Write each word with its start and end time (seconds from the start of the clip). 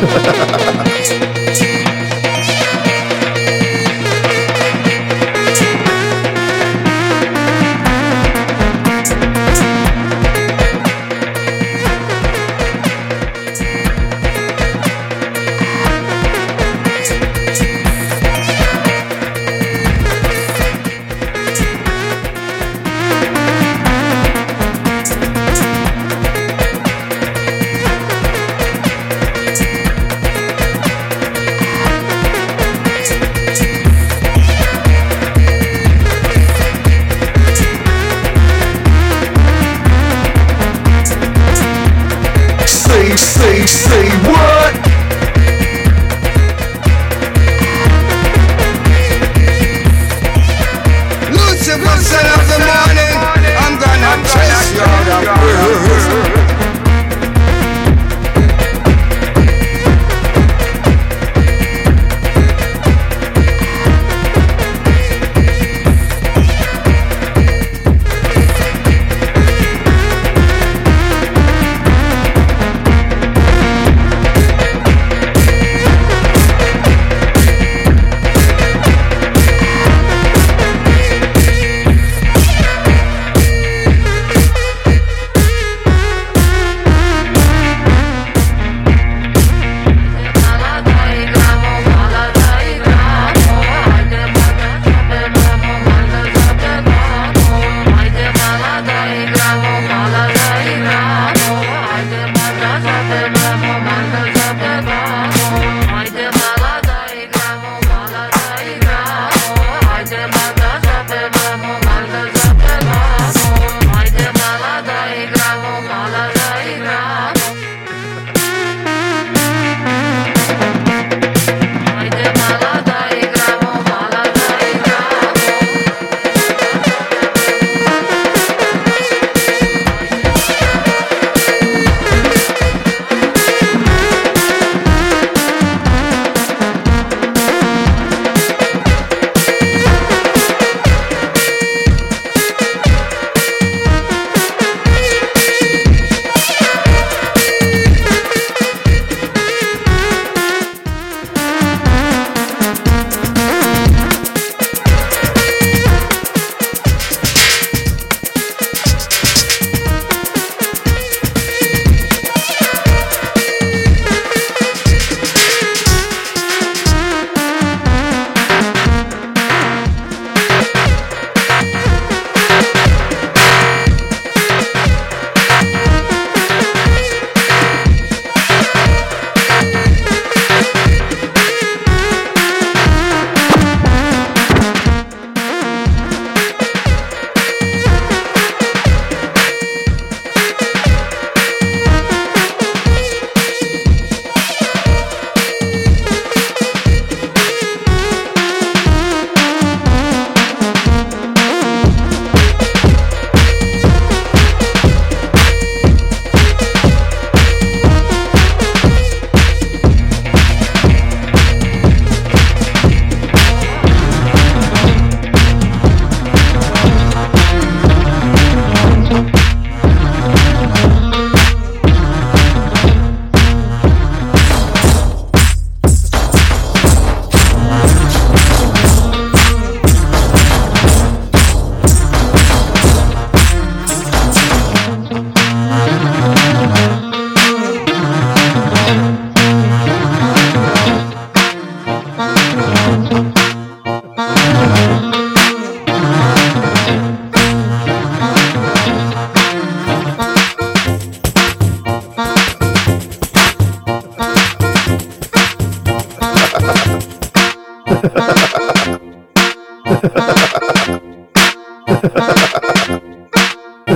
Ha 0.00 0.06
ha 0.06 0.32
ha 0.32 0.46
ha! 0.52 0.59
say, 43.30 43.64
say 43.64 44.08
what? 44.28 44.49
I've 102.82 103.24
ever. 103.24 103.39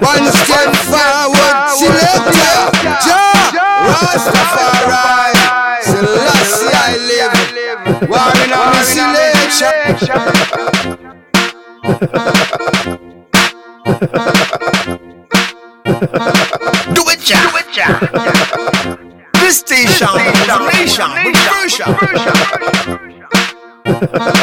One 0.00 0.26
step 0.32 0.74
forward, 0.88 1.56
I 6.74 6.96
live, 7.08 7.34
war 8.08 8.32
in 8.44 8.52
our 8.52 8.82
selection. 8.84 9.74
Do 16.94 17.02
it, 17.08 17.20
Jah. 17.20 17.50
Do 17.50 17.56
it, 17.58 17.68
This 19.34 19.58
station, 19.58 20.08
this 20.14 20.38
station, 20.46 21.10
this 21.24 21.38
station. 21.38 22.47
Say, 24.00 24.38